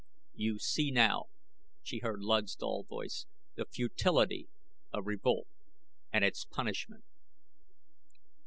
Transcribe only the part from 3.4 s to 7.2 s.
"the futility of revolt and its punishment."